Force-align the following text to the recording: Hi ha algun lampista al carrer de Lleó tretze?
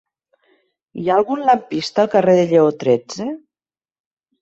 Hi 1.01 1.05
ha 1.11 1.19
algun 1.21 1.45
lampista 1.51 2.07
al 2.07 2.11
carrer 2.17 2.37
de 2.43 2.49
Lleó 2.55 2.75
tretze? 2.87 3.33